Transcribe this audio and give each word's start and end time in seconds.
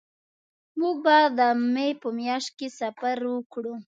مونږ 0.77 0.97
به 1.05 1.17
د 1.37 1.39
مې 1.73 1.87
په 2.01 2.09
میاشت 2.19 2.49
کې 2.57 2.67
سفر 2.79 3.17
وکړو 3.33 3.73